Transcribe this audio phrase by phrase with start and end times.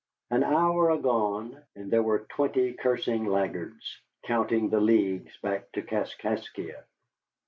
[0.31, 6.85] An hour agone, and there were twenty cursing laggards, counting the leagues back to Kaskaskia.